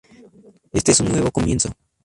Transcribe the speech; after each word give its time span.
Este 0.73 0.93
es 0.93 0.99
un 0.99 1.11
nuevo 1.11 1.29
comienzo. 1.31 1.69